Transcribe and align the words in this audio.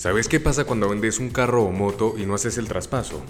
¿Sabes 0.00 0.28
qué 0.28 0.40
pasa 0.40 0.64
cuando 0.64 0.88
vendes 0.88 1.18
un 1.18 1.28
carro 1.28 1.62
o 1.62 1.72
moto 1.72 2.14
y 2.16 2.24
no 2.24 2.34
haces 2.34 2.56
el 2.56 2.66
traspaso? 2.66 3.22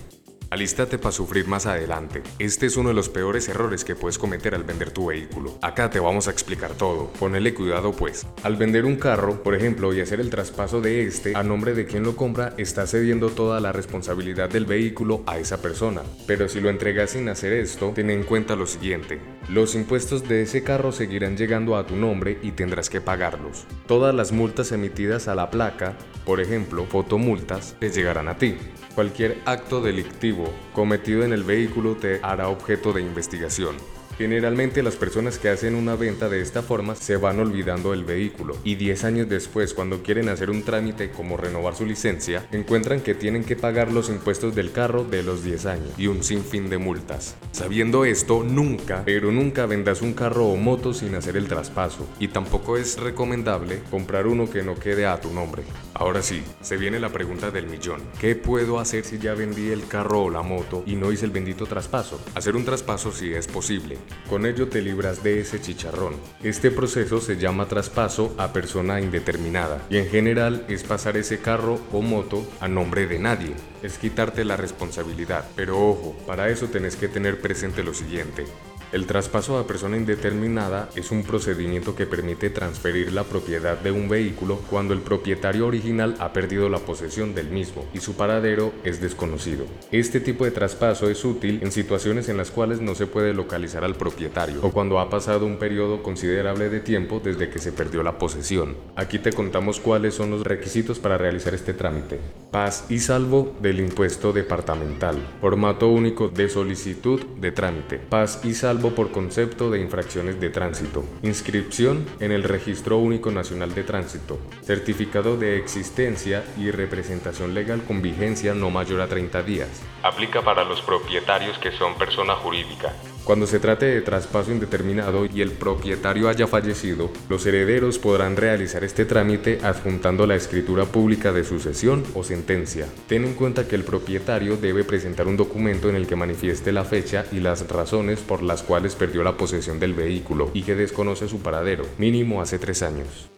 Alístate 0.52 0.98
para 0.98 1.13
sufrir 1.13 1.47
más 1.47 1.67
adelante. 1.67 2.25
Este 2.40 2.67
es 2.67 2.77
uno 2.77 2.89
de 2.89 2.94
los 2.97 3.09
peores 3.09 3.49
errores 3.49 3.85
que 3.85 3.94
puedes 3.94 4.19
cometer 4.19 4.57
al 4.57 4.65
vender 4.65 4.91
tu 4.91 5.07
vehículo. 5.07 5.57
Acá 5.62 5.91
te 5.91 6.01
vamos 6.01 6.27
a 6.27 6.33
explicar 6.33 6.73
todo. 6.73 7.12
Ponele 7.21 7.54
cuidado 7.54 7.93
pues. 7.93 8.27
Al 8.43 8.57
vender 8.57 8.85
un 8.85 8.97
carro, 8.97 9.45
por 9.45 9.55
ejemplo, 9.55 9.95
y 9.95 10.01
hacer 10.01 10.19
el 10.19 10.29
traspaso 10.29 10.81
de 10.81 11.05
este 11.05 11.37
a 11.37 11.45
nombre 11.45 11.73
de 11.75 11.87
quien 11.87 12.03
lo 12.03 12.17
compra, 12.17 12.53
está 12.59 12.88
cediendo 12.88 13.31
toda 13.31 13.60
la 13.60 13.71
responsabilidad 13.71 14.51
del 14.51 14.67
vehículo 14.67 15.22
a 15.24 15.38
esa 15.38 15.63
persona. 15.63 16.02
Pero 16.26 16.48
si 16.48 16.60
lo 16.60 16.68
entregas 16.68 17.10
sin 17.10 17.28
hacer 17.28 17.52
esto, 17.52 17.92
ten 17.94 18.10
en 18.10 18.24
cuenta 18.24 18.56
lo 18.56 18.66
siguiente. 18.66 19.20
Los 19.48 19.76
impuestos 19.76 20.28
de 20.28 20.42
ese 20.42 20.64
carro 20.64 20.90
seguirán 20.90 21.36
llegando 21.36 21.76
a 21.76 21.86
tu 21.86 21.94
nombre 21.94 22.38
y 22.42 22.50
tendrás 22.50 22.90
que 22.90 23.00
pagarlos. 23.00 23.66
Todas 23.86 24.12
las 24.12 24.32
multas 24.32 24.72
emitidas 24.72 25.28
a 25.28 25.36
la 25.36 25.48
placa, 25.48 25.96
por 26.24 26.40
ejemplo, 26.40 26.86
fotomultas, 26.86 27.76
te 27.78 27.90
llegarán 27.90 28.26
a 28.26 28.36
ti. 28.36 28.56
Cualquier 28.96 29.38
acto 29.46 29.80
delictivo 29.80 30.39
cometido 30.72 31.24
en 31.24 31.32
el 31.32 31.44
vehículo 31.44 31.96
te 31.96 32.20
hará 32.22 32.48
objeto 32.48 32.92
de 32.92 33.02
investigación. 33.02 33.76
Generalmente 34.20 34.83
las 34.83 34.97
personas 34.97 35.38
que 35.38 35.48
hacen 35.48 35.74
una 35.74 35.97
venta 35.97 36.28
de 36.28 36.42
esta 36.42 36.61
forma 36.61 36.95
se 36.95 37.16
van 37.16 37.41
olvidando 37.41 37.92
del 37.92 38.05
vehículo 38.05 38.55
y 38.65 38.74
10 38.74 39.05
años 39.05 39.30
después 39.30 39.73
cuando 39.73 40.02
quieren 40.02 40.28
hacer 40.28 40.51
un 40.51 40.62
trámite 40.62 41.11
como 41.11 41.38
renovar 41.38 41.74
su 41.74 41.87
licencia, 41.87 42.47
encuentran 42.52 43.01
que 43.01 43.14
tienen 43.14 43.45
que 43.45 43.56
pagar 43.56 43.91
los 43.91 44.11
impuestos 44.11 44.55
del 44.55 44.73
carro 44.73 45.05
de 45.05 45.23
los 45.23 45.42
10 45.42 45.64
años 45.64 45.88
y 45.97 46.06
un 46.09 46.23
sinfín 46.23 46.69
de 46.69 46.77
multas. 46.77 47.37
Sabiendo 47.52 48.05
esto, 48.05 48.45
nunca, 48.45 49.05
pero 49.06 49.33
nunca 49.33 49.64
vendas 49.64 50.02
un 50.02 50.12
carro 50.12 50.48
o 50.48 50.56
moto 50.56 50.92
sin 50.92 51.14
hacer 51.14 51.39
el 51.39 51.48
traspaso 51.48 52.06
y 52.19 52.28
tampoco 52.28 52.77
es 52.77 53.00
recomendable 53.00 53.80
comprar 53.91 54.27
uno 54.27 54.50
que 54.50 54.62
no 54.62 54.75
quede 54.75 55.06
a 55.06 55.19
tu 55.19 55.33
nombre. 55.33 55.62
Ahora 55.95 56.20
sí, 56.20 56.42
se 56.61 56.77
viene 56.77 57.00
la 57.00 57.09
pregunta 57.09 57.50
del 57.50 57.69
millón. 57.69 58.02
¿Qué 58.20 58.37
puedo 58.37 58.80
hacer 58.80 59.02
si 59.02 59.19
ya 59.19 59.33
vendí 59.33 59.70
el 59.70 59.87
carro 59.87 60.25
o 60.25 60.30
la 60.30 60.42
moto 60.42 60.83
y 60.84 60.94
no 60.94 61.11
hice 61.11 61.25
el 61.25 61.31
bendito 61.31 61.64
traspaso? 61.64 62.20
Hacer 62.34 62.55
un 62.55 62.66
traspaso 62.66 63.12
sí 63.12 63.33
es 63.33 63.47
posible, 63.47 63.97
con 64.28 64.47
ello 64.47 64.69
te 64.69 64.80
libras 64.80 65.22
de 65.22 65.41
ese 65.41 65.61
chicharrón. 65.61 66.14
Este 66.42 66.70
proceso 66.70 67.20
se 67.20 67.36
llama 67.36 67.66
traspaso 67.66 68.34
a 68.39 68.53
persona 68.53 69.00
indeterminada 69.00 69.83
y 69.91 69.97
en 69.98 70.08
general 70.08 70.64
es 70.69 70.84
pasar 70.84 71.16
ese 71.16 71.41
carro 71.41 71.80
o 71.92 72.03
moto 72.03 72.47
a 72.61 72.69
nombre 72.69 73.06
de 73.06 73.19
nadie. 73.19 73.55
Es 73.83 73.98
quitarte 73.98 74.44
la 74.44 74.56
responsabilidad. 74.56 75.44
Pero 75.56 75.91
ojo, 75.91 76.16
para 76.27 76.48
eso 76.48 76.66
tenés 76.66 76.97
que 76.97 77.08
tener 77.08 77.41
presente 77.41 77.83
lo 77.83 77.94
siguiente. 77.94 78.44
El 78.92 79.06
traspaso 79.06 79.56
a 79.56 79.69
persona 79.69 79.96
indeterminada 79.96 80.88
es 80.96 81.12
un 81.12 81.22
procedimiento 81.22 81.94
que 81.94 82.06
permite 82.06 82.50
transferir 82.50 83.12
la 83.12 83.22
propiedad 83.22 83.78
de 83.78 83.92
un 83.92 84.08
vehículo 84.08 84.56
cuando 84.69 84.94
el 84.94 85.00
propietario 85.00 85.69
original 85.69 86.16
ha 86.19 86.32
perdido 86.32 86.69
la 86.69 86.80
posesión 86.80 87.32
del 87.32 87.50
mismo 87.50 87.86
y 87.94 88.00
su 88.00 88.14
paradero 88.14 88.72
es 88.82 89.00
desconocido. 89.00 89.64
Este 89.92 90.19
tipo 90.19 90.44
de 90.44 90.50
traspaso 90.50 91.08
es 91.08 91.24
útil 91.24 91.60
en 91.62 91.70
situaciones 91.70 92.28
en 92.28 92.36
las 92.36 92.50
cuales 92.50 92.80
no 92.80 92.97
se 92.97 93.06
puede 93.06 93.32
localizar 93.32 93.84
al 93.84 93.94
propietario 93.94 94.58
o 94.60 94.72
cuando 94.72 94.98
ha 94.98 95.08
pasado 95.08 95.47
un 95.47 95.58
periodo 95.58 96.02
considerable 96.02 96.69
de 96.69 96.80
tiempo 96.80 97.20
desde 97.22 97.48
que 97.48 97.60
se 97.60 97.70
perdió 97.70 98.02
la 98.02 98.19
posesión. 98.19 98.77
Aquí 98.97 99.20
te 99.20 99.32
contamos 99.32 99.78
cuáles 99.78 100.14
son 100.14 100.32
los 100.32 100.42
requisitos 100.42 100.98
para 100.98 101.16
realizar 101.16 101.54
este 101.54 101.75
trámite. 101.75 102.19
Paz 102.51 102.87
y 102.89 102.98
salvo 102.98 103.55
del 103.61 103.79
impuesto 103.79 104.33
departamental. 104.33 105.25
Formato 105.41 105.87
único 105.87 106.29
de 106.29 106.48
solicitud 106.48 107.25
de 107.37 107.53
trámite. 107.53 107.98
Paz 107.98 108.41
y 108.45 108.55
salvo 108.55 108.91
por 108.91 109.12
concepto 109.12 109.70
de 109.70 109.81
infracciones 109.81 110.41
de 110.41 110.51
tránsito, 110.51 111.05
inscripción 111.23 112.05
en 112.19 112.33
el 112.33 112.43
Registro 112.43 112.98
Único 112.98 113.31
Nacional 113.31 113.73
de 113.73 113.84
Tránsito, 113.84 114.41
certificado 114.65 115.37
de 115.37 115.59
existencia 115.59 116.45
y 116.59 116.73
representación 116.73 117.55
legal 117.55 117.84
con 117.84 118.03
vigencia 118.03 118.53
no 118.53 118.71
mayor 118.71 119.01
a 119.01 119.06
30 119.06 119.45
días. 119.45 119.69
Aplica 120.03 120.43
para 120.43 120.65
los 120.65 120.83
propietarios 120.83 121.56
que 121.59 121.71
son 121.71 121.95
persona 121.98 122.34
jurídica. 122.34 122.93
Cuando 123.24 123.46
se 123.46 123.60
trate 123.60 123.86
de 123.86 124.00
traspaso 124.00 124.50
indeterminado 124.50 125.26
y 125.26 125.42
el 125.42 125.53
propietario 125.53 126.28
haya 126.28 126.47
fallecido, 126.47 127.10
los 127.28 127.44
herederos 127.47 127.98
podrán 127.98 128.36
realizar 128.36 128.82
este 128.82 129.04
trámite 129.04 129.60
adjuntando 129.62 130.26
la 130.26 130.34
escritura 130.34 130.86
pública 130.86 131.30
de 131.32 131.44
sucesión 131.44 132.03
o 132.14 132.25
sentencia. 132.25 132.86
Ten 133.06 133.25
en 133.25 133.34
cuenta 133.34 133.69
que 133.69 133.76
el 133.76 133.84
propietario 133.84 134.56
debe 134.56 134.84
presentar 134.84 135.28
un 135.28 135.36
documento 135.36 135.88
en 135.88 135.97
el 135.97 136.06
que 136.06 136.16
manifieste 136.16 136.72
la 136.72 136.84
fecha 136.84 137.25
y 137.30 137.41
las 137.41 137.69
razones 137.69 138.20
por 138.20 138.42
las 138.42 138.62
cuales 138.62 138.94
perdió 138.94 139.22
la 139.22 139.36
posesión 139.36 139.78
del 139.78 139.94
vehículo 139.94 140.50
y 140.54 140.62
que 140.62 140.75
desconoce 140.75 141.28
su 141.28 141.41
paradero, 141.41 141.84
mínimo 141.98 142.41
hace 142.41 142.59
tres 142.59 142.82
años. 142.82 143.30